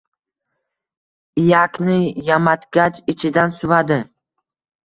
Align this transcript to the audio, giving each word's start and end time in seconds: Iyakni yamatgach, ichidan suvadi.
Iyakni 1.41 1.97
yamatgach, 2.31 3.01
ichidan 3.15 3.55
suvadi. 3.59 4.01